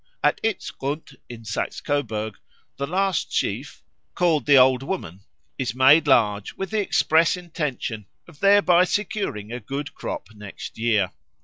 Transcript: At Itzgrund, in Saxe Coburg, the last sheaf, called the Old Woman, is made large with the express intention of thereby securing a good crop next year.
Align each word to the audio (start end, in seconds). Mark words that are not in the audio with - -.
At 0.23 0.41
Itzgrund, 0.41 1.17
in 1.29 1.45
Saxe 1.45 1.79
Coburg, 1.79 2.39
the 2.77 2.87
last 2.87 3.31
sheaf, 3.31 3.83
called 4.15 4.47
the 4.47 4.57
Old 4.57 4.81
Woman, 4.81 5.19
is 5.59 5.75
made 5.75 6.07
large 6.07 6.53
with 6.55 6.71
the 6.71 6.81
express 6.81 7.37
intention 7.37 8.07
of 8.27 8.39
thereby 8.39 8.85
securing 8.85 9.51
a 9.51 9.59
good 9.59 9.93
crop 9.93 10.29
next 10.33 10.79
year. 10.79 11.11